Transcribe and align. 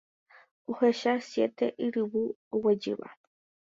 Ohecha 0.71 1.13
siete 1.27 1.65
yryvu 1.85 2.23
oguejýva. 2.55 3.07